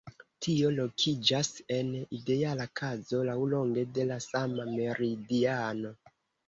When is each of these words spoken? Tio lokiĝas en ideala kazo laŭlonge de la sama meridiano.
Tio 0.45 0.69
lokiĝas 0.77 1.51
en 1.75 1.91
ideala 2.21 2.67
kazo 2.81 3.23
laŭlonge 3.31 3.87
de 3.99 4.09
la 4.15 4.21
sama 4.31 4.71
meridiano. 4.77 5.99